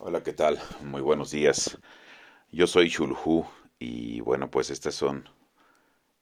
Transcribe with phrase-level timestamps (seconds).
[0.00, 0.60] Hola, ¿qué tal?
[0.80, 1.76] Muy buenos días.
[2.52, 3.44] Yo soy Shulhu
[3.80, 5.28] y bueno, pues estas son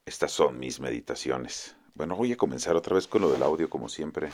[0.07, 1.77] estas son mis meditaciones.
[1.95, 4.31] Bueno, voy a comenzar otra vez con lo del audio como siempre.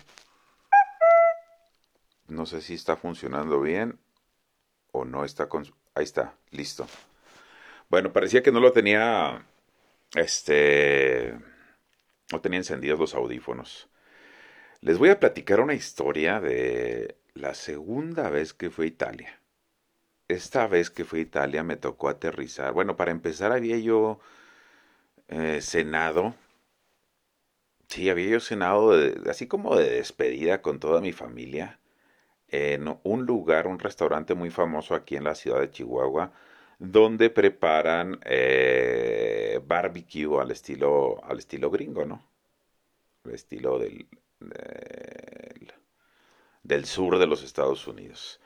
[2.29, 3.99] No sé si está funcionando bien
[4.93, 5.65] o no está con
[5.97, 6.87] ahí está, listo.
[7.89, 9.45] Bueno, parecía que no lo tenía
[10.15, 11.37] este
[12.31, 13.89] no tenía encendidos los audífonos.
[14.83, 19.41] Les voy a platicar una historia de la segunda vez que fui a Italia.
[20.29, 22.73] Esta vez que fui a Italia me tocó aterrizar.
[22.73, 24.21] Bueno, para empezar había yo
[25.29, 26.35] eh, cenado.
[27.89, 28.93] Sí, había yo cenado
[29.29, 31.79] así como de despedida con toda mi familia
[32.49, 36.33] en un lugar, un restaurante muy famoso aquí en la ciudad de Chihuahua,
[36.79, 42.23] donde preparan eh, barbecue al estilo, al estilo gringo, ¿no?
[43.25, 44.07] Al estilo del,
[46.73, 48.41] del, sur de los Estados Unidos.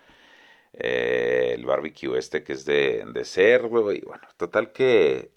[0.72, 5.30] Eh, el barbecue este que es de, de cerdo y bueno, total que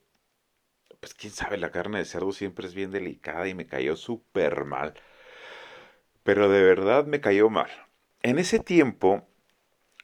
[0.99, 4.66] pues quién sabe, la carne de cerdo siempre es bien delicada y me cayó súper
[4.66, 4.94] mal.
[6.23, 7.69] Pero de verdad me cayó mal.
[8.22, 9.27] En ese tiempo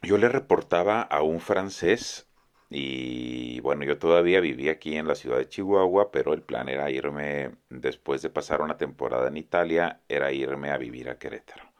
[0.01, 2.27] yo le reportaba a un francés
[2.69, 6.89] y bueno, yo todavía vivía aquí en la ciudad de Chihuahua, pero el plan era
[6.89, 11.74] irme, después de pasar una temporada en Italia, era irme a vivir a Querétaro.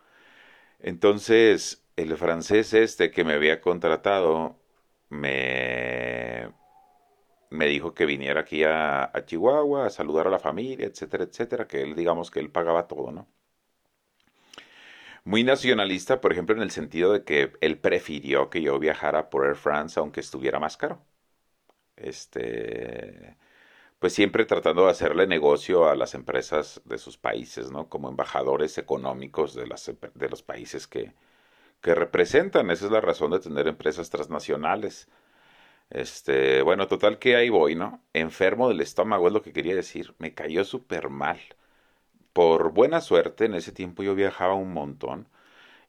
[0.85, 4.61] Entonces, el francés este que me había contratado
[5.09, 6.49] me,
[7.49, 11.67] me dijo que viniera aquí a, a Chihuahua a saludar a la familia, etcétera, etcétera,
[11.67, 13.27] que él, digamos que él pagaba todo, ¿no?
[15.25, 19.45] muy nacionalista, por ejemplo, en el sentido de que él prefirió que yo viajara por
[19.45, 21.05] Air France aunque estuviera más caro.
[21.95, 23.37] Este,
[23.99, 27.89] pues siempre tratando de hacerle negocio a las empresas de sus países, ¿no?
[27.89, 31.13] Como embajadores económicos de, las, de los países que,
[31.81, 32.71] que representan.
[32.71, 35.07] Esa es la razón de tener empresas transnacionales.
[35.89, 38.03] Este, bueno, total que ahí voy, ¿no?
[38.13, 40.15] Enfermo del estómago es lo que quería decir.
[40.19, 41.39] Me cayó súper mal
[42.35, 45.29] por buena suerte, en ese tiempo yo viajaba un montón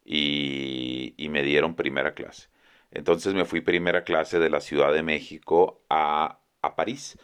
[0.05, 2.49] y, me dieron primera clase.
[2.93, 7.19] Entonces me fui primera clase de la Ciudad de México a, a París.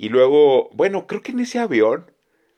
[0.00, 2.10] Y luego, bueno, creo que en ese avión,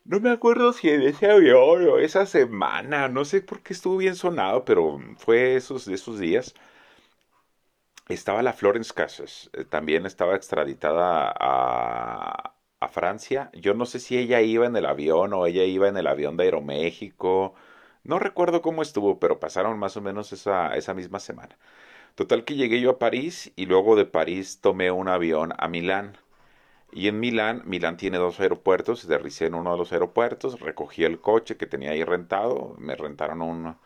[0.04, 3.96] no me acuerdo si en ese avión o esa semana, no sé por qué estuvo
[3.98, 6.54] bien sonado, pero fue esos, esos días.
[8.08, 13.50] Estaba la Florence Cases, eh, también estaba extraditada a, a Francia.
[13.54, 16.36] Yo no sé si ella iba en el avión o ella iba en el avión
[16.36, 17.54] de Aeroméxico.
[18.04, 21.56] No recuerdo cómo estuvo, pero pasaron más o menos esa, esa misma semana.
[22.16, 26.18] Total que llegué yo a París y luego de París tomé un avión a Milán.
[26.92, 31.20] Y en Milán, Milán tiene dos aeropuertos, aterricé en uno de los aeropuertos, recogí el
[31.20, 33.76] coche que tenía ahí rentado, me rentaron un,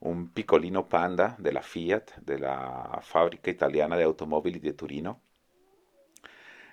[0.00, 5.20] un Picolino Panda de la Fiat, de la fábrica italiana de automóviles de Turino.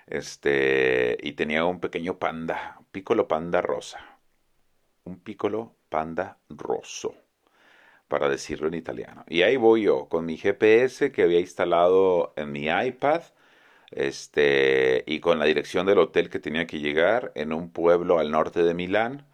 [0.06, 4.18] Este, y tenía un pequeño panda, piccolo panda rosa.
[5.04, 7.14] Un piccolo panda rosso,
[8.08, 9.24] para decirlo en italiano.
[9.28, 13.22] Y ahí voy yo, con mi GPS que había instalado en mi iPad,
[13.90, 18.30] este, y con la dirección del hotel que tenía que llegar en un pueblo al
[18.30, 19.26] norte de Milán,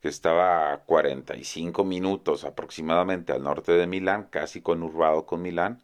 [0.00, 5.82] que estaba a 45 minutos aproximadamente al norte de Milán, casi conurbado con Milán.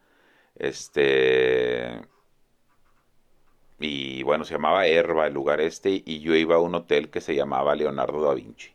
[0.55, 2.01] Este,
[3.79, 7.21] y bueno, se llamaba Herba el lugar este y yo iba a un hotel que
[7.21, 8.69] se llamaba Leonardo da Vinci,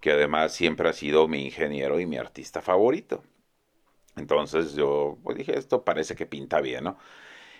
[0.00, 3.24] que además siempre ha sido mi ingeniero y mi artista favorito.
[4.16, 6.98] Entonces yo pues dije, esto parece que pinta bien, ¿no?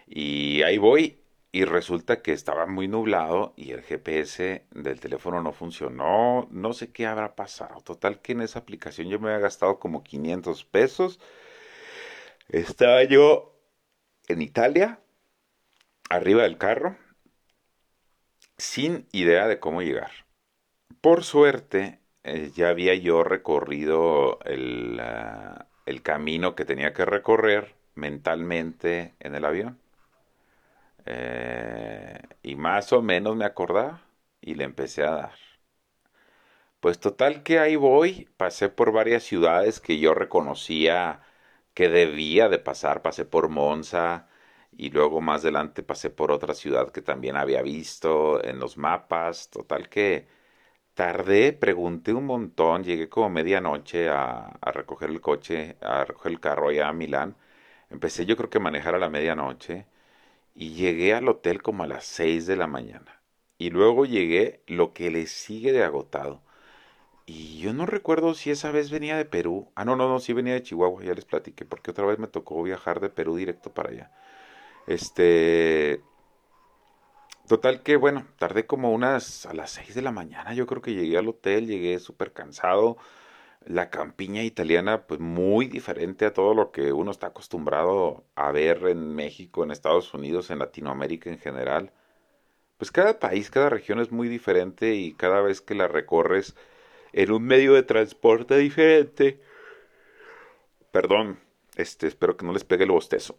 [0.07, 1.21] Y ahí voy
[1.53, 6.93] y resulta que estaba muy nublado y el GPS del teléfono no funcionó, no sé
[6.93, 7.81] qué habrá pasado.
[7.83, 11.21] Total que en esa aplicación yo me había gastado como 500 pesos.
[12.49, 13.57] Estaba yo
[14.29, 15.01] en Italia
[16.11, 16.97] arriba del carro
[18.59, 20.11] sin idea de cómo llegar.
[21.01, 25.01] Por suerte, eh, ya había yo recorrido el,
[25.87, 29.84] el, camino que tenía que recorrer mentalmente en el avión.
[31.07, 34.03] Eh, y más o menos me acordaba
[34.41, 35.33] y le empecé a dar.
[36.81, 41.23] Pues total que ahí voy, pasé por varias ciudades que yo reconocía
[41.75, 44.29] que debía de pasar, pasé por Monza,
[44.77, 49.49] y luego más adelante pasé por otra ciudad que también había visto en los mapas,
[49.51, 50.29] total que
[50.95, 56.41] tardé, pregunté un montón, llegué como medianoche a, a recoger el coche, a recoger el
[56.41, 57.37] carro allá a Milán,
[57.91, 59.87] empecé yo creo que a manejar a la medianoche
[60.55, 63.23] y llegué al hotel como a las seis de la mañana
[63.59, 66.43] y luego llegué lo que le sigue de agotado.
[67.27, 69.71] Y yo no recuerdo si esa vez venía de Perú.
[69.77, 72.29] Ah, no, no, no, sí venía de Chihuahua, ya les platiqué, porque otra vez me
[72.29, 74.13] tocó viajar de Perú directo para allá.
[74.87, 76.03] Este.
[77.49, 80.55] Total que, bueno, tardé como unas a las 6 de la mañana.
[80.55, 82.97] Yo creo que llegué al hotel, llegué súper cansado.
[83.67, 88.87] La campiña italiana, pues muy diferente a todo lo que uno está acostumbrado a ver
[88.89, 91.93] en México, en Estados Unidos, en Latinoamérica en general.
[92.77, 96.55] Pues cada país, cada región es muy diferente y cada vez que la recorres
[97.13, 99.41] en un medio de transporte diferente.
[100.91, 101.39] Perdón,
[101.77, 103.39] este, espero que no les pegue el bostezo.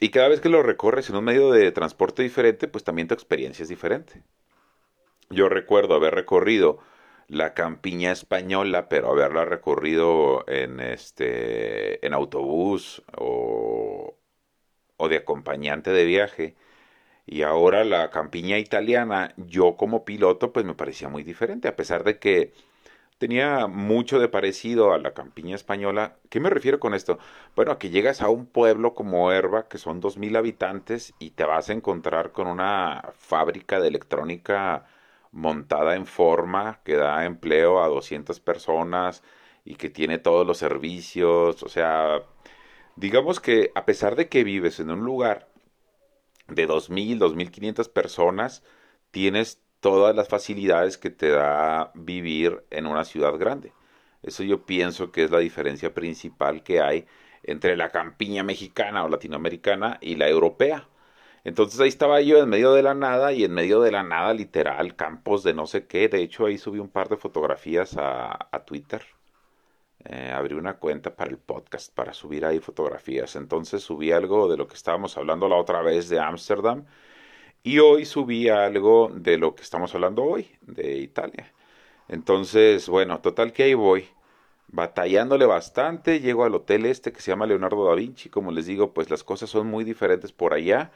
[0.00, 3.14] Y cada vez que lo recorres en un medio de transporte diferente, pues también tu
[3.14, 4.22] experiencia es diferente.
[5.30, 6.78] Yo recuerdo haber recorrido
[7.32, 14.16] la campiña española, pero haberla recorrido en este en autobús o,
[14.96, 16.56] o de acompañante de viaje.
[17.26, 22.04] Y ahora la campiña italiana, yo como piloto, pues me parecía muy diferente, a pesar
[22.04, 22.52] de que
[23.18, 26.16] tenía mucho de parecido a la campiña española.
[26.30, 27.18] ¿Qué me refiero con esto?
[27.56, 31.44] Bueno, que llegas a un pueblo como Herba, que son dos mil habitantes, y te
[31.44, 34.86] vas a encontrar con una fábrica de electrónica
[35.32, 39.22] montada en forma, que da empleo a 200 personas
[39.64, 41.62] y que tiene todos los servicios.
[41.62, 42.22] O sea,
[42.96, 45.48] digamos que a pesar de que vives en un lugar
[46.48, 48.62] de dos mil, dos mil quinientas personas,
[49.10, 53.72] tienes todas las facilidades que te da vivir en una ciudad grande.
[54.22, 57.06] Eso yo pienso que es la diferencia principal que hay
[57.42, 60.88] entre la campiña mexicana o latinoamericana y la europea.
[61.44, 64.32] Entonces ahí estaba yo en medio de la nada y en medio de la nada
[64.34, 66.08] literal, campos de no sé qué.
[66.08, 69.02] De hecho ahí subí un par de fotografías a, Twitter.
[70.04, 73.36] Eh, abrí una cuenta para el podcast para subir ahí fotografías.
[73.36, 76.84] Entonces subí algo de lo que estábamos hablando la otra vez de Ámsterdam
[77.62, 81.52] y hoy subí algo de lo que estamos hablando hoy, de Italia.
[82.08, 84.08] Entonces, bueno, total que ahí voy,
[84.68, 88.92] batallándole bastante, llego al hotel este que se llama Leonardo da Vinci, como les digo,
[88.92, 90.90] pues las cosas son muy diferentes por allá,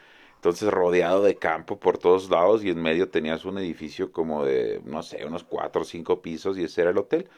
[0.46, 4.81] entonces rodeado de campo por todos lados y en medio tenías un edificio como de,
[4.84, 7.28] no sé, unos cuatro o cinco pisos y ese era el hotel.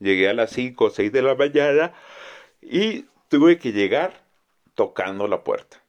[0.00, 1.92] Llegué a las cinco o seis de la mañana
[2.62, 4.24] y tuve que llegar
[4.74, 5.82] tocando la puerta.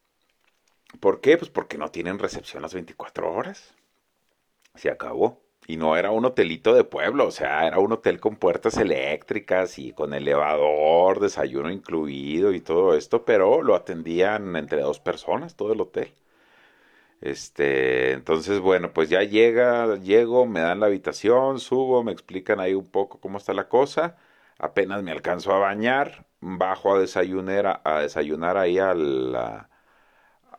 [1.00, 1.38] ¿Por qué?
[1.38, 3.74] Pues porque no tienen recepción las 24 horas.
[4.76, 5.42] Se acabó.
[5.68, 9.80] Y no era un hotelito de pueblo, o sea, era un hotel con puertas eléctricas
[9.80, 15.74] y con elevador, desayuno incluido y todo esto, pero lo atendían entre dos personas, todo
[15.74, 16.14] el hotel.
[17.22, 22.74] Este, entonces, bueno, pues ya llega, llego, me dan la habitación, subo, me explican ahí
[22.74, 24.18] un poco cómo está la cosa,
[24.60, 29.36] apenas me alcanzo a bañar, bajo a desayunar, a desayunar ahí al,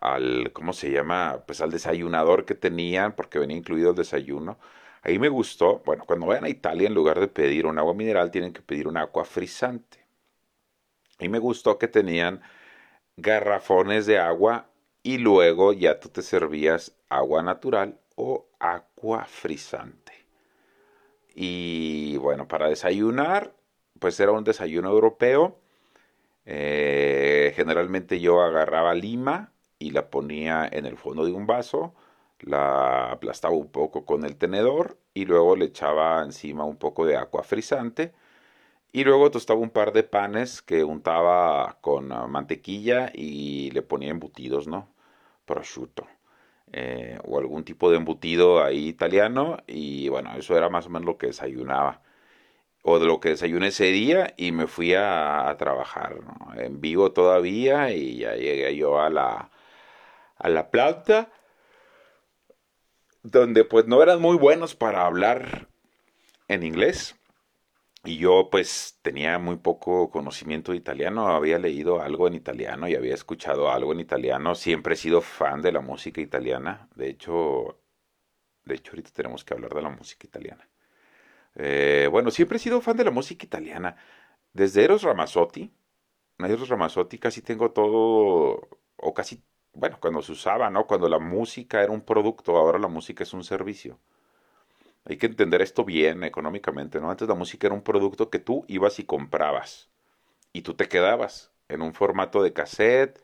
[0.01, 1.45] al, ¿cómo se llama?
[1.47, 4.59] Pues al desayunador que tenían, porque venía incluido el desayuno.
[5.03, 8.31] Ahí me gustó, bueno, cuando vayan a Italia, en lugar de pedir un agua mineral,
[8.31, 10.05] tienen que pedir un agua frisante.
[11.19, 12.43] Y me gustó que tenían
[13.17, 14.71] garrafones de agua
[15.07, 20.13] y luego ya tú te servías agua natural o agua frisante.
[21.33, 23.55] Y bueno, para desayunar,
[24.01, 25.61] pues era un desayuno europeo.
[26.45, 31.95] Eh, generalmente yo agarraba lima, y la ponía en el fondo de un vaso,
[32.41, 37.17] la aplastaba un poco con el tenedor y luego le echaba encima un poco de
[37.17, 38.13] agua frisante
[38.93, 44.69] y luego tostaba un par de panes que untaba con mantequilla y le ponía embutidos,
[44.69, 44.96] ¿no?
[45.47, 46.07] Prosciutto.
[46.73, 51.07] Eh, o algún tipo de embutido ahí italiano y bueno, eso era más o menos
[51.07, 52.03] lo que desayunaba
[52.83, 56.19] o de lo que desayuné ese día y me fui a, trabajar
[56.57, 59.51] en vivo todavía y ya llegué yo a la
[60.39, 61.31] a la planta,
[63.23, 65.69] donde pues no eran muy buenos para hablar
[66.49, 67.17] en inglés.
[68.07, 72.95] Y yo pues tenía muy poco conocimiento de italiano, había leído algo en italiano y
[72.95, 77.81] había escuchado algo en italiano, siempre he sido fan de la música italiana, de hecho,
[78.65, 80.69] de hecho ahorita tenemos que hablar de la música italiana.
[81.57, 83.97] Eh, bueno, siempre he sido fan de la música italiana,
[84.53, 85.73] desde Eros Ramazzotti,
[86.39, 89.43] Eros Ramazzotti casi tengo todo, o casi
[89.75, 90.87] bueno, cuando se usaba, ¿no?
[90.87, 94.01] Cuando la música era un producto, ahora la música es un servicio.
[95.07, 97.11] Hay que entender esto bien económicamente, ¿no?
[97.11, 99.91] Antes la música era un producto que tú ibas y comprabas
[100.53, 103.21] y tú te quedabas en un formato de cassette,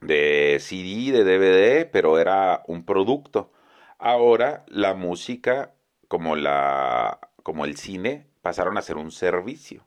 [0.00, 3.52] de CD, de DVD, pero era un producto.
[3.98, 5.74] Ahora la música,
[6.08, 9.84] como la como el cine, pasaron a ser un servicio.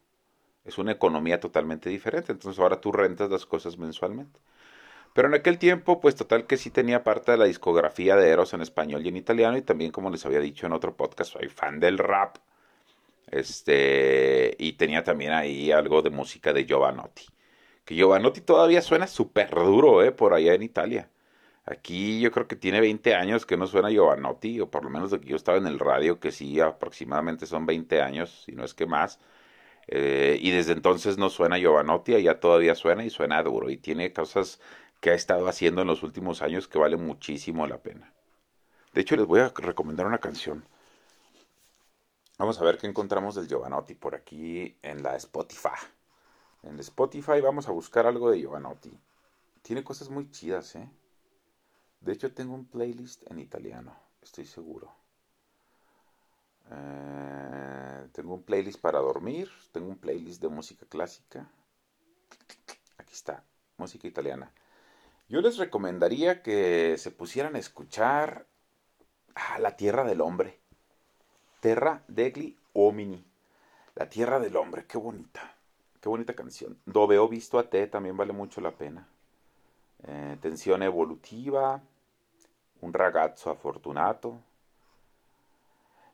[0.66, 2.32] Es una economía totalmente diferente.
[2.34, 4.40] Entonces ahora tú rentas las cosas mensualmente.
[5.14, 8.54] Pero en aquel tiempo, pues total que sí tenía parte de la discografía de Eros
[8.54, 11.50] en español y en italiano, y también, como les había dicho en otro podcast, soy
[11.50, 12.38] fan del rap.
[13.28, 17.26] Este, y tenía también ahí algo de música de Giovanotti.
[17.86, 20.12] Que Giovanotti todavía suena súper duro, ¿eh?
[20.12, 21.10] Por allá en Italia.
[21.66, 25.12] Aquí yo creo que tiene 20 años que no suena Giovanotti, o por lo menos
[25.12, 28.66] de que yo estaba en el radio, que sí, aproximadamente son 20 años, si no
[28.66, 29.20] es que más.
[29.88, 33.70] Eh, y desde entonces no suena Giovanotti, allá todavía suena y suena duro.
[33.70, 34.60] Y tiene cosas
[35.04, 38.14] que ha estado haciendo en los últimos años que vale muchísimo la pena.
[38.94, 40.66] De hecho, les voy a recomendar una canción.
[42.38, 45.76] Vamos a ver qué encontramos del Giovanotti por aquí en la Spotify.
[46.62, 48.98] En Spotify vamos a buscar algo de Giovanotti.
[49.62, 50.90] Tiene cosas muy chidas, ¿eh?
[52.00, 54.90] De hecho, tengo un playlist en italiano, estoy seguro.
[56.72, 61.52] Eh, tengo un playlist para dormir, tengo un playlist de música clásica.
[62.98, 63.44] Aquí está,
[63.76, 64.50] música italiana.
[65.30, 68.46] Yo les recomendaría que se pusieran a escuchar
[69.36, 70.60] a La Tierra del Hombre.
[71.60, 73.24] Terra degli Uomini.
[73.96, 75.56] La Tierra del Hombre, qué bonita.
[76.02, 76.78] Qué bonita canción.
[76.86, 79.08] Dove ho visto a te también vale mucho la pena.
[80.06, 81.82] Eh, tensión evolutiva.
[82.82, 84.38] Un ragazzo afortunato.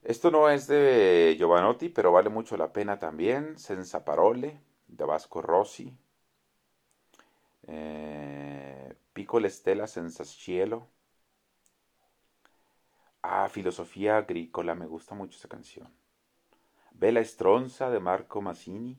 [0.03, 3.57] Esto no es de Giovanotti, pero vale mucho la pena también.
[3.57, 5.91] Senza parole, de Vasco Rossi.
[7.67, 8.48] Eh,
[9.19, 10.91] Piccole stella senza cielo.
[13.21, 15.93] Ah, Filosofía Agrícola, me gusta mucho esa canción.
[16.91, 18.97] Bella Estronza de Marco Massini.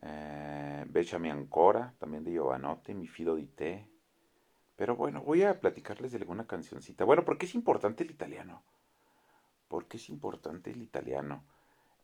[0.00, 3.86] Eh, Becciami ancora, también de Giovanotti, Mi fido di te.
[4.76, 7.04] Pero bueno, voy a platicarles de alguna cancioncita.
[7.04, 8.62] Bueno, ¿por qué es importante el italiano?
[9.68, 11.44] ¿Por qué es importante el italiano?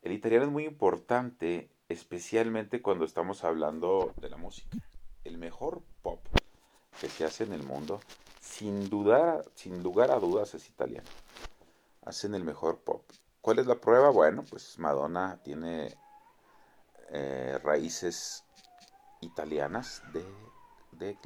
[0.03, 4.77] El italiano es muy importante, especialmente cuando estamos hablando de la música.
[5.25, 5.83] El mejor
[7.01, 8.01] que se hace en el mundo,
[8.41, 11.09] sin dudar, sin lugar a dudas, es italiano.
[12.05, 13.03] Hacen el mejor pop.
[13.41, 14.11] ¿Cuál es la prueba?
[14.11, 15.97] Bueno, pues Madonna tiene
[17.11, 18.45] eh, raíces
[19.21, 20.25] italianas de,
[20.93, 21.17] de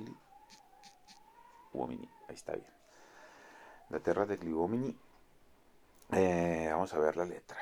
[1.73, 2.09] uomini.
[2.29, 2.73] Ahí está bien.
[3.91, 4.97] La tierra de uomini.
[6.13, 7.60] Eh, vamos a ver la letra.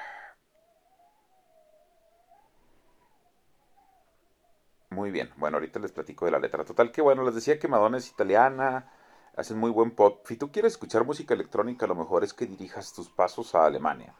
[4.98, 6.64] Muy bien, bueno, ahorita les platico de la letra.
[6.64, 8.90] Total que bueno, les decía que Madonna es italiana,
[9.36, 10.26] hacen muy buen pop.
[10.26, 14.12] Si tú quieres escuchar música electrónica, lo mejor es que dirijas tus pasos a Alemania.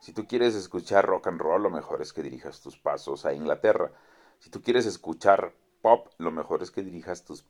[0.00, 3.34] Si tú quieres escuchar rock and roll, lo mejor es que dirijas tus pasos a
[3.34, 3.92] Inglaterra.
[4.40, 7.46] Si tú quieres escuchar pop, lo mejor es que dirijas tus,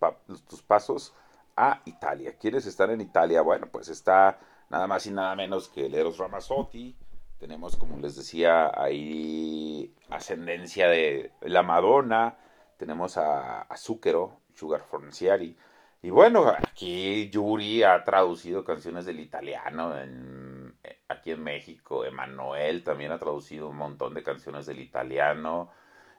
[0.47, 1.15] tus pasos
[1.57, 2.37] a Italia.
[2.39, 3.41] ¿Quieres estar en Italia?
[3.41, 6.95] Bueno, pues está nada más y nada menos que Leros Ramazzotti.
[7.39, 12.37] Tenemos, como les decía, ahí ascendencia de la Madonna
[12.77, 15.57] tenemos a, a Sugar Forciari.
[16.03, 20.77] Y bueno, aquí Yuri ha traducido canciones del italiano en,
[21.09, 22.05] aquí en México.
[22.05, 25.71] Emanuel también ha traducido un montón de canciones del italiano.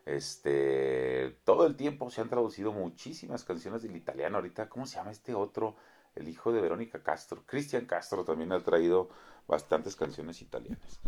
[0.06, 4.38] Este, todo el tiempo se han traducido muchísimas canciones del italiano.
[4.38, 5.76] Ahorita, ¿cómo se llama este otro?
[6.16, 7.44] El hijo de Verónica Castro.
[7.46, 9.10] Cristian Castro también ha traído
[9.48, 11.00] bastantes canciones italianas.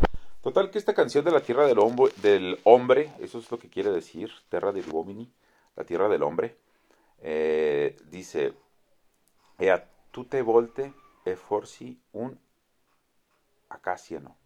[0.42, 3.68] Total que esta canción de la tierra del, hombre, del hombre, eso es lo que
[3.68, 5.30] quiere decir, Terra del Uomini,
[5.76, 6.56] la tierra del hombre,
[7.18, 8.54] eh, dice,
[9.58, 10.94] e a tutte volte
[11.24, 12.38] e forsi un
[13.68, 14.36] acaciano,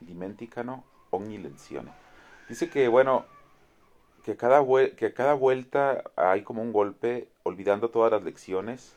[0.00, 1.92] dimenticano ogni lezione.
[2.46, 3.24] Dice que, bueno,
[4.22, 4.62] que cada,
[4.96, 8.94] que cada vuelta hay como un golpe, olvidando todas las lecciones.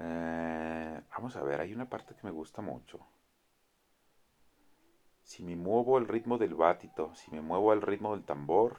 [0.00, 3.00] Eh, vamos a ver, hay una parte que me gusta mucho.
[5.32, 8.76] Si me muevo al ritmo del bátito, si me muevo al ritmo del tambor,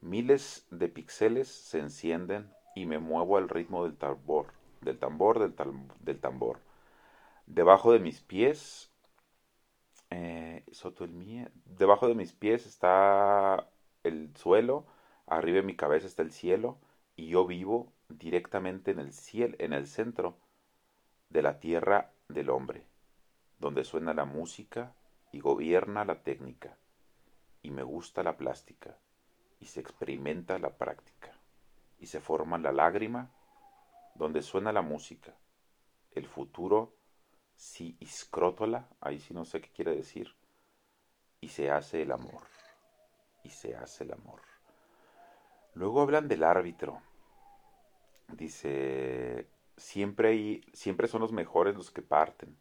[0.00, 4.46] miles de píxeles se encienden y me muevo al ritmo del tambor,
[4.80, 5.38] del tambor,
[6.00, 6.58] del, tambor.
[7.46, 8.90] Debajo de mis pies,
[10.08, 13.68] eh, el debajo de mis pies está
[14.04, 14.86] el suelo,
[15.26, 16.78] arriba de mi cabeza está el cielo
[17.14, 20.38] y yo vivo directamente en el cielo, en el centro
[21.28, 22.86] de la tierra del hombre
[23.58, 24.94] donde suena la música
[25.32, 26.76] y gobierna la técnica,
[27.62, 28.98] y me gusta la plástica,
[29.60, 31.32] y se experimenta la práctica,
[31.98, 33.30] y se forma la lágrima,
[34.14, 35.34] donde suena la música,
[36.12, 36.94] el futuro
[37.56, 40.34] si iscrótola, ahí sí no sé qué quiere decir,
[41.40, 42.42] y se hace el amor,
[43.42, 44.40] y se hace el amor.
[45.74, 47.02] Luego hablan del árbitro.
[48.28, 52.56] Dice, siempre, hay, siempre son los mejores los que parten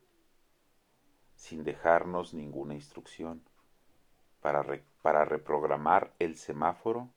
[1.43, 3.43] sin dejarnos ninguna instrucción
[4.39, 4.63] para,
[5.01, 7.09] para reprogramar el semáforo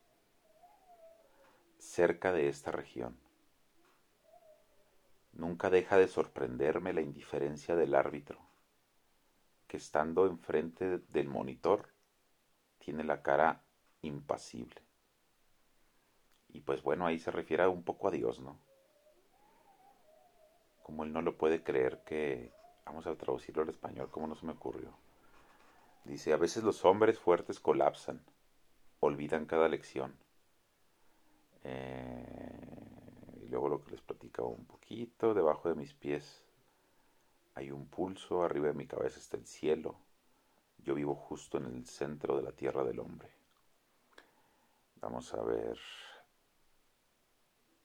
[1.78, 3.16] cerca de esta región.
[5.32, 8.40] Nunca deja de sorprenderme la indiferencia del árbitro,
[9.68, 11.88] que estando enfrente del monitor
[12.80, 13.62] tiene la cara
[14.02, 14.82] impasible.
[16.48, 18.58] Y pues bueno, ahí se refiere un poco a Dios, ¿no?
[20.82, 22.52] Como él no lo puede creer que...
[22.86, 24.90] Vamos a traducirlo al español, como no se me ocurrió.
[26.04, 28.22] Dice, a veces los hombres fuertes colapsan,
[29.00, 30.14] olvidan cada lección.
[31.64, 36.46] Eh, y luego lo que les platicaba un poquito, debajo de mis pies
[37.56, 39.96] hay un pulso, arriba de mi cabeza está el cielo.
[40.78, 43.30] Yo vivo justo en el centro de la tierra del hombre.
[45.00, 45.78] Vamos a ver.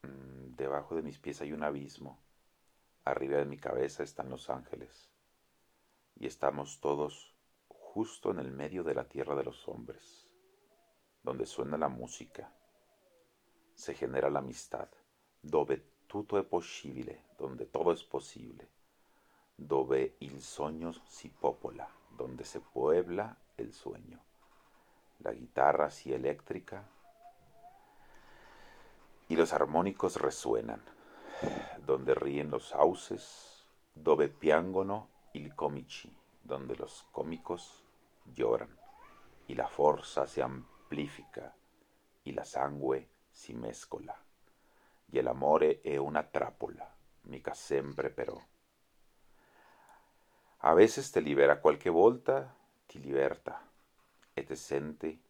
[0.03, 2.19] Mm, debajo de mis pies hay un abismo.
[3.03, 5.09] Arriba de mi cabeza están los ángeles.
[6.15, 7.35] Y estamos todos
[7.67, 10.27] justo en el medio de la tierra de los hombres,
[11.23, 12.53] donde suena la música.
[13.73, 14.89] Se genera la amistad,
[15.41, 18.69] dove tutto è possibile, donde todo es posible
[19.61, 24.19] dove il sogno si popola, donde se puebla el sueño.
[25.19, 26.89] La guitarra si eléctrica
[29.27, 30.81] y los armónicos resuenan,
[31.85, 37.83] donde ríen los sauces, dove piangono il comici, donde los cómicos
[38.35, 38.77] lloran,
[39.47, 41.55] y la fuerza se amplifica,
[42.23, 44.15] y la sangue si mescola,
[45.11, 46.93] y el amore è una trappola,
[47.23, 48.39] mica sempre però.
[50.63, 52.55] A veces te libera qualche volta,
[52.85, 53.67] ti liberta.
[54.33, 55.21] E te senti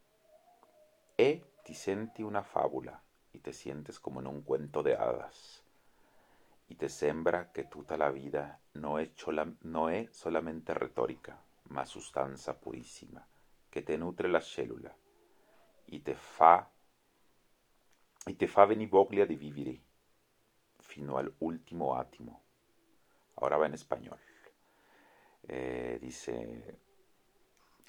[1.15, 3.01] e ti senti una fábula
[3.31, 5.60] y te sientes como en un cuento de hadas
[6.71, 9.11] y te sembra que toda la vida no es,
[9.63, 13.27] no es solamente retórica, ma sustanza purísima
[13.69, 14.95] que te nutre la célula
[15.87, 16.71] y te fa
[18.25, 19.81] y te fa venir voglia di vivere
[20.79, 22.41] fino al último átimo.
[23.35, 24.19] Ahora va en español.
[25.49, 26.79] Eh, dice,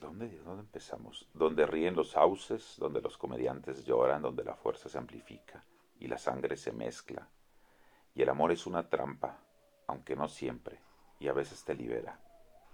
[0.01, 1.29] ¿dónde, ¿dónde empezamos?
[1.35, 5.65] Donde ríen los sauces, donde los comediantes lloran, donde la fuerza se amplifica
[6.01, 7.29] y la sangre se mezcla.
[8.15, 9.39] Y el amor es una trampa,
[9.87, 10.79] aunque no siempre,
[11.19, 12.21] y a veces te libera,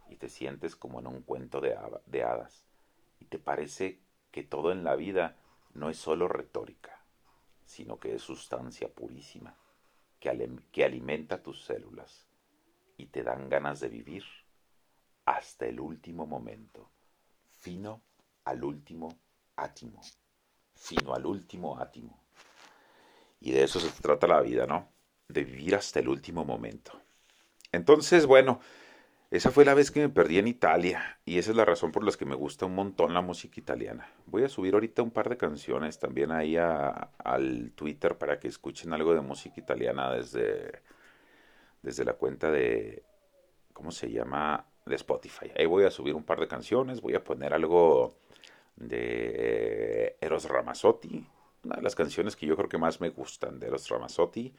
[0.09, 2.67] y te sientes como en un cuento de, hadas,
[3.21, 5.37] y te parece que todo en la vida
[5.75, 7.05] no es solo retórica,
[7.65, 9.57] sino que es sustancia purísima,
[10.19, 12.27] que, que alimenta tus células
[12.97, 14.25] y te dan ganas de vivir
[15.25, 16.91] hasta el último momento,
[17.61, 18.03] fino
[18.45, 19.15] al último
[19.57, 20.01] átimo,
[20.75, 22.25] fino al último átimo.
[23.41, 24.89] Y de eso se trata la vida, ¿no?
[25.29, 27.01] De vivir hasta el último momento.
[27.71, 28.61] Entonces, bueno,
[29.31, 32.03] esa fue la vez que me perdí en Italia y esa es la razón por
[32.03, 34.11] la que me gusta un montón la música italiana.
[34.27, 38.93] Voy a subir ahorita un par de canciones también ahí al Twitter para que escuchen
[38.95, 40.83] algo de música italiana desde,
[41.83, 43.03] desde la cuenta de,
[43.75, 44.65] ¿cómo se llama?
[44.89, 45.53] de Spotify.
[45.57, 48.17] Ahí voy a subir un par de canciones, voy a poner algo
[48.77, 51.27] de Eros Ramazzotti,
[51.65, 54.55] una de las canciones que yo creo que más me gustan de Eros Ramazzotti.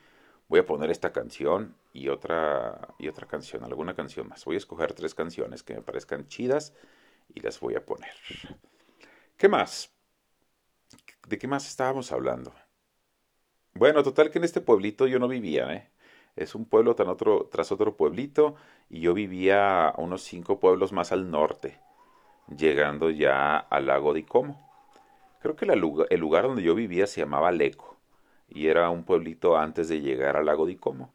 [0.49, 4.43] Voy a poner esta canción y otra y otra canción, alguna canción más.
[4.45, 6.73] Voy a escoger tres canciones que me parezcan chidas
[7.35, 8.11] y las voy a poner.
[9.37, 9.93] ¿Qué más?
[11.27, 12.51] ¿De qué más estábamos hablando?
[13.75, 15.91] Bueno, total que en este pueblito yo no vivía, ¿eh?
[16.35, 18.55] es un pueblo otro, tras otro pueblito
[18.89, 21.79] y yo vivía a unos cinco pueblos más al norte,
[22.47, 24.67] llegando ya al lago de Como.
[25.41, 27.98] Creo que el lugar donde yo vivía se llamaba Leco
[28.49, 31.13] y era un pueblito antes de llegar al lago de Como.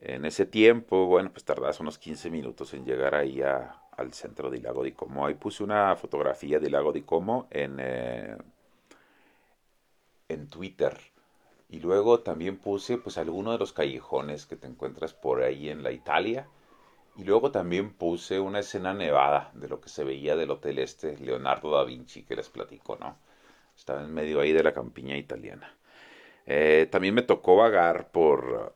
[0.00, 4.62] En ese tiempo, bueno, pues tardás unos 15 minutos en llegar ahí al centro del
[4.62, 5.26] lago de Como.
[5.26, 8.36] Ahí puse una fotografía del lago de Como en, eh,
[10.28, 10.96] en Twitter
[11.68, 15.82] y luego también puse pues alguno de los callejones que te encuentras por ahí en
[15.82, 16.48] la Italia.
[17.16, 21.16] Y luego también puse una escena nevada de lo que se veía del hotel este
[21.18, 23.16] Leonardo da Vinci que les platico, ¿no?
[23.74, 25.74] Estaba en medio ahí de la campiña italiana.
[26.46, 28.74] Eh, también me tocó vagar por,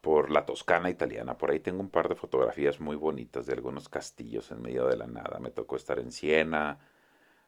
[0.00, 1.38] por la Toscana italiana.
[1.38, 4.96] Por ahí tengo un par de fotografías muy bonitas de algunos castillos en medio de
[4.96, 5.38] la nada.
[5.40, 6.78] Me tocó estar en Siena,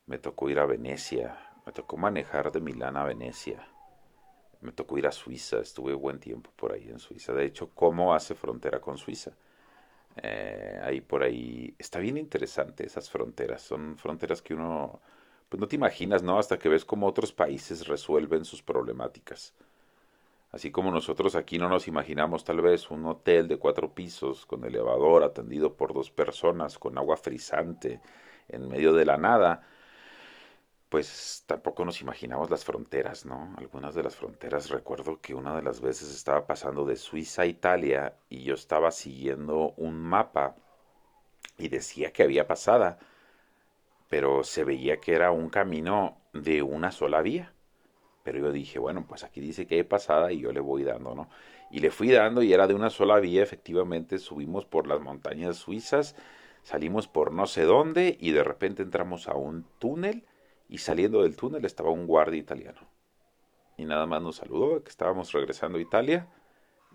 [0.07, 3.67] me tocó ir a Venecia, me tocó manejar de Milán a Venecia
[4.61, 7.33] me tocó ir a Suiza, estuve buen tiempo por ahí en Suiza.
[7.33, 9.33] De hecho, ¿cómo hace frontera con Suiza?
[10.17, 13.63] Eh, ahí por ahí está bien interesante esas fronteras.
[13.63, 15.01] Son fronteras que uno,
[15.51, 16.39] pues no te imaginas, ¿no?
[16.39, 19.53] Hasta que ves cómo otros países resuelven sus problemáticas.
[20.53, 24.65] Así como nosotros aquí no nos imaginamos tal vez un hotel de cuatro pisos con
[24.65, 28.01] elevador atendido por dos personas con agua frisante
[28.49, 29.63] en medio de la nada
[30.91, 33.55] pues tampoco nos imaginamos las fronteras, ¿no?
[33.57, 37.47] Algunas de las fronteras, recuerdo que una de las veces estaba pasando de Suiza a
[37.47, 40.57] Italia y yo estaba siguiendo un mapa
[41.59, 42.99] y decía que había pasada,
[44.11, 47.55] pero se veía que era un camino de una sola vía.
[48.25, 51.15] Pero yo dije, bueno, pues aquí dice que hay pasada y yo le voy dando,
[51.15, 51.31] ¿no?
[51.71, 55.57] Y le fui dando y era de una sola vía, efectivamente subimos por las montañas
[55.57, 56.17] suizas,
[56.65, 60.27] salimos por no sé dónde y de repente entramos a un túnel
[60.69, 62.81] y saliendo del túnel estaba un guardia italiano.
[63.77, 66.29] Y nada más nos saludó, que estábamos regresando a Italia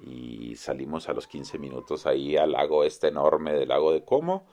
[0.01, 4.45] y salimos a los 15 minutos ahí al lago este enorme del lago de Como.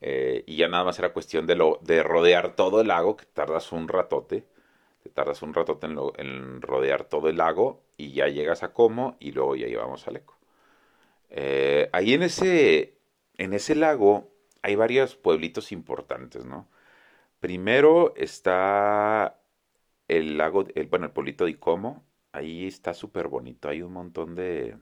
[0.00, 1.54] Eh, y ya nada más era cuestión de,
[2.02, 4.44] rodear todo el lago, que tardas un ratote
[5.06, 9.32] te tardas un rato en, rodear todo el lago y ya llegas a Como y
[9.32, 10.36] luego ya llevamos al Eco.
[11.30, 12.94] Eh, ahí en ese,
[13.38, 14.28] en ese lago
[14.62, 16.68] hay varios pueblitos importantes, ¿no?
[17.40, 19.40] Primero está
[20.08, 22.04] el lago, el, bueno, el pueblito de Como.
[22.32, 23.68] Ahí está súper bonito.
[23.68, 24.76] Hay un montón de,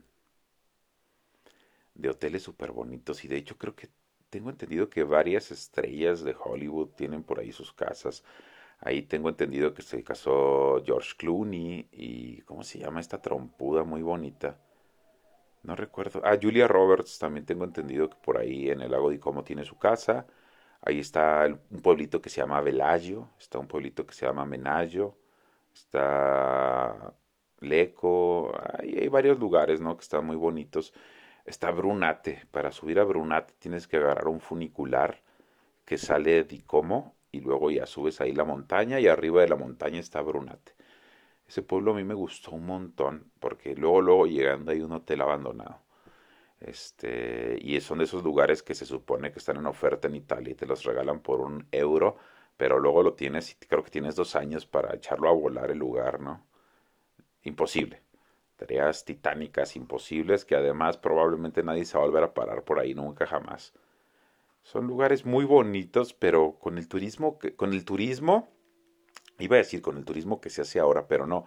[1.94, 3.24] de hoteles súper bonitos.
[3.24, 3.88] Y de hecho creo que
[4.35, 8.25] tengo entendido que varias estrellas de Hollywood tienen por ahí sus casas.
[8.81, 14.03] Ahí tengo entendido que se casó George Clooney y ¿cómo se llama esta trompuda muy
[14.03, 14.59] bonita?
[15.62, 16.20] No recuerdo.
[16.25, 19.64] Ah, Julia Roberts también tengo entendido que por ahí en el lago de Como tiene
[19.64, 20.27] su casa.
[20.83, 25.16] Ahí está un pueblito que se llama Velagio, está un pueblito que se llama Menayo,
[25.73, 27.14] está
[27.61, 29.97] Leco, ahí hay varios lugares, ¿no?
[29.97, 30.92] Que están muy bonitos.
[31.44, 35.22] Está Brunate, para subir a Brunate tienes que agarrar un funicular
[35.85, 39.57] que sale de Como y luego ya subes ahí la montaña y arriba de la
[39.57, 40.72] montaña está Brunate.
[41.48, 45.20] Ese pueblo a mí me gustó un montón porque luego luego llegando hay un hotel
[45.22, 45.80] abandonado.
[46.61, 50.52] Este, y son de esos lugares que se supone que están en oferta en Italia
[50.52, 52.16] y te los regalan por un euro,
[52.57, 55.78] pero luego lo tienes y creo que tienes dos años para echarlo a volar el
[55.78, 56.46] lugar, ¿no?
[57.44, 58.03] Imposible.
[58.66, 62.94] Tareas titánicas imposibles que además probablemente nadie se va a volver a parar por ahí
[62.94, 63.74] nunca jamás.
[64.62, 68.48] Son lugares muy bonitos, pero con el turismo, con el turismo,
[69.38, 71.46] iba a decir con el turismo que se hace ahora, pero no,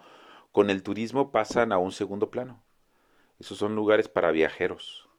[0.51, 2.61] con el turismo pasan a un segundo plano.
[3.39, 5.09] Esos son lugares para viajeros.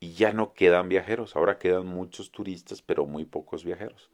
[0.00, 4.10] Y ya no quedan viajeros, ahora quedan muchos turistas, pero muy pocos viajeros.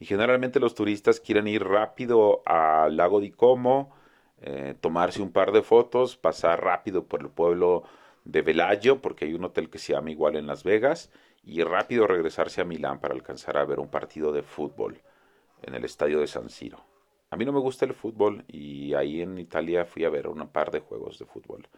[0.00, 3.94] Y generalmente los turistas quieren ir rápido al lago de Como,
[4.42, 7.84] eh, tomarse un par de fotos, pasar rápido por el pueblo
[8.24, 11.10] de Velayo, porque hay un hotel que se llama igual en Las Vegas,
[11.42, 15.00] y rápido regresarse a Milán para alcanzar a ver un partido de fútbol
[15.62, 16.84] en el estadio de San Siro.
[17.30, 20.48] A mí no me gusta el fútbol y ahí en Italia fui a ver un
[20.48, 21.68] par de juegos de fútbol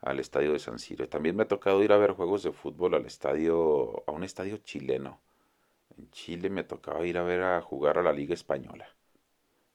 [0.00, 1.08] al estadio de San Siro.
[1.08, 4.56] También me ha tocado ir a ver juegos de fútbol al estadio, a un estadio
[4.58, 5.20] chileno.
[5.98, 8.86] En Chile me tocaba ir a ver a jugar a la Liga Española.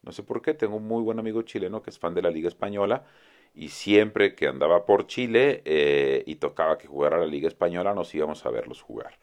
[0.04, 2.32] No sé por qué, tengo un muy buen amigo chileno que es fan de la
[2.32, 3.04] Liga Española
[3.54, 8.14] y siempre que andaba por Chile eh, y tocaba que jugara la Liga Española nos
[8.16, 9.18] íbamos a verlos jugar.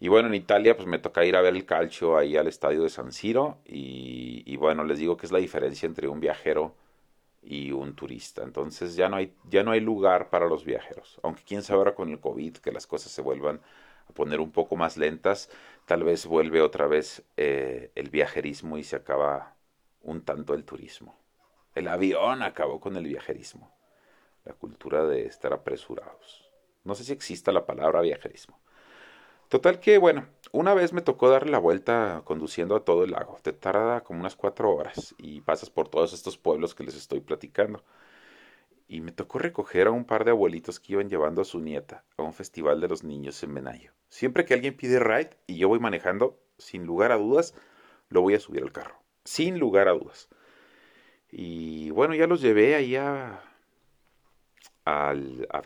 [0.00, 2.82] Y bueno, en Italia pues me toca ir a ver el calcio ahí al estadio
[2.82, 6.74] de San Siro y, bueno, les digo que es la diferencia entre un viajero
[7.42, 8.42] y un turista.
[8.42, 11.20] Entonces ya no hay ya no hay lugar para los viajeros.
[11.22, 13.60] Aunque quién sabe ahora con el COVID que las cosas se vuelvan
[14.08, 15.50] a poner un poco más lentas,
[15.86, 19.53] tal vez vuelve otra vez eh, el viajerismo y se acaba
[20.04, 21.18] un tanto el turismo.
[21.74, 23.74] El avión acabó con el viajerismo,
[24.44, 26.48] la cultura de estar apresurados.
[26.84, 28.60] No sé si exista la palabra viajerismo.
[29.48, 33.38] Total que, bueno, una vez me tocó darle la vuelta conduciendo a todo el lago.
[33.42, 37.20] Te tarda como unas cuatro horas y pasas por todos estos pueblos que les estoy
[37.20, 37.82] platicando.
[38.86, 42.04] Y me tocó recoger a un par de abuelitos que iban llevando a su nieta
[42.16, 43.92] a un festival de los niños en Menayo.
[44.08, 47.54] Siempre que alguien pide ride y yo voy manejando, sin lugar a dudas,
[48.08, 49.03] lo voy a subir al carro.
[49.24, 50.28] Sin lugar a dudas.
[51.30, 53.42] Y bueno, ya los llevé ahí a,
[54.84, 55.62] al, a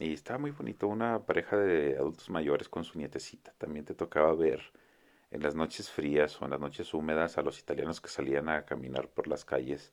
[0.00, 3.54] y estaba muy bonito, una pareja de adultos mayores con su nietecita.
[3.58, 4.60] También te tocaba ver
[5.30, 8.64] en las noches frías o en las noches húmedas a los italianos que salían a
[8.64, 9.92] caminar por las calles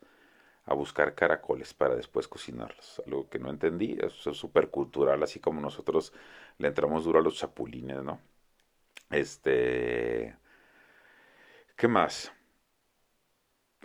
[0.65, 3.01] a buscar caracoles para después cocinarlos.
[3.05, 6.13] Algo que no entendí, es súper cultural, así como nosotros
[6.57, 8.19] le entramos duro a los chapulines, ¿no?
[9.09, 10.35] Este...
[11.75, 12.31] ¿Qué más?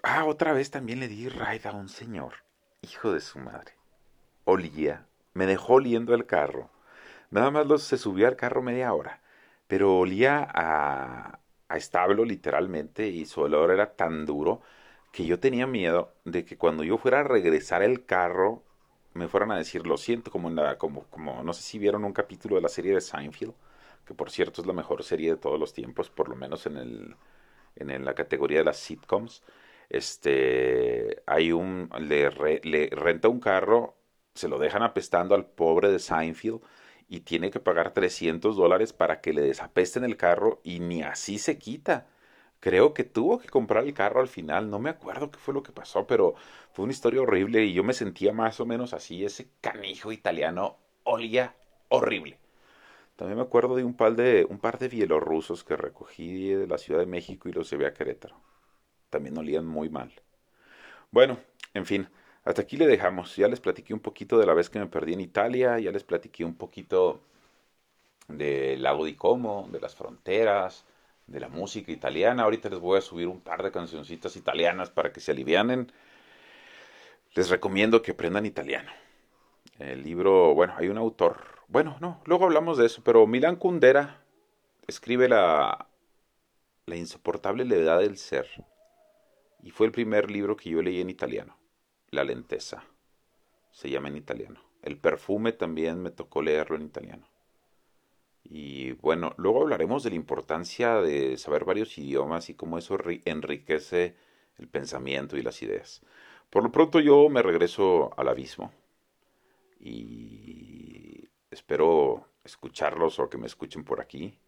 [0.02, 2.34] Ah, otra vez también le di ride a un señor,
[2.82, 3.72] hijo de su madre.
[4.44, 6.70] Olía, me dejó oliendo el carro.
[7.30, 9.20] Nada más se subió al carro media hora,
[9.68, 14.62] pero olía a, a establo literalmente y su olor era tan duro
[15.12, 18.62] que yo tenía miedo de que cuando yo fuera a regresar el carro
[19.14, 22.04] me fueran a decir lo siento como en la como como no sé si vieron
[22.04, 23.54] un capítulo de la serie de Seinfeld
[24.06, 26.76] que por cierto es la mejor serie de todos los tiempos por lo menos en
[26.76, 27.16] el
[27.76, 29.42] en la categoría de las sitcoms
[29.88, 32.30] este, hay un, le,
[32.90, 33.96] renta un carro,
[34.34, 36.60] se lo dejan apestando al pobre de Seinfeld
[37.08, 41.38] y tiene que pagar 300 dólares para que le desapesten el carro y ni así
[41.38, 42.06] se quita.
[42.60, 45.62] Creo que tuvo que comprar el carro al final, no me acuerdo qué fue lo
[45.62, 46.34] que pasó, pero
[46.72, 50.76] fue una historia horrible y yo me sentía más o menos así, ese canijo italiano
[51.04, 51.54] olía
[51.88, 52.38] horrible.
[53.16, 56.78] También me acuerdo de un par de, un par de bielorrusos que recogí de la
[56.78, 58.36] Ciudad de México y los llevé a Querétaro.
[59.10, 60.12] También olían muy mal.
[61.10, 61.38] Bueno,
[61.74, 62.08] en fin,
[62.44, 63.36] hasta aquí le dejamos.
[63.36, 66.04] Ya les platiqué un poquito de la vez que me perdí en Italia, ya les
[66.04, 67.22] platiqué un poquito
[68.28, 70.84] del lago di Como, de las fronteras,
[71.26, 72.44] de la música italiana.
[72.44, 75.92] Ahorita les voy a subir un par de cancioncitas italianas para que se alivianen.
[77.34, 78.90] Les recomiendo que aprendan italiano.
[79.78, 84.20] El libro, bueno, hay un autor bueno, no, luego hablamos de eso, pero Milán Kundera
[84.86, 85.88] escribe la,
[86.86, 88.46] la insoportable levedad del ser.
[89.66, 91.58] Y fue el primer libro que yo leí en italiano.
[92.10, 92.84] La lenteza.
[93.72, 94.60] Se llama en italiano.
[94.80, 97.26] El perfume también me tocó leerlo en italiano.
[98.44, 104.14] Y bueno, luego hablaremos de la importancia de saber varios idiomas y cómo eso enriquece
[104.56, 106.00] el pensamiento y las ideas.
[106.48, 108.72] Por lo pronto yo me regreso al abismo.
[109.80, 114.38] Y Espero escucharlos o que me escuchen por aquí.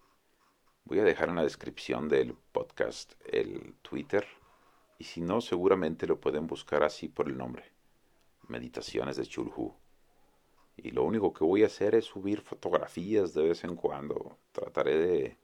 [0.84, 4.24] Voy a dejar en la descripción del podcast el Twitter
[4.98, 7.64] y si no, seguramente lo pueden buscar así por el nombre.
[8.48, 9.74] Meditaciones de Chulhu.
[10.76, 14.36] Y lo único que voy a hacer es subir fotografías de vez en cuando.
[14.52, 15.36] Trataré de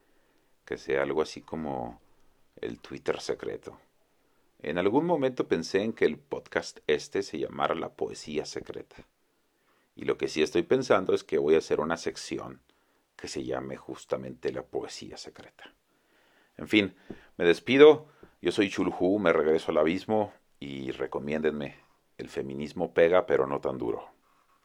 [0.64, 2.00] que sea algo así como
[2.60, 3.78] el Twitter secreto.
[4.60, 9.04] En algún momento pensé en que el podcast este se llamara La Poesía Secreta.
[9.94, 12.60] Y lo que sí estoy pensando es que voy a hacer una sección
[13.16, 15.72] que se llame justamente la poesía secreta.
[16.56, 16.94] En fin,
[17.36, 18.08] me despido.
[18.44, 20.30] Yo soy Chulhu, me regreso al abismo
[20.60, 21.76] y recomiéndenme.
[22.18, 24.13] El feminismo pega, pero no tan duro.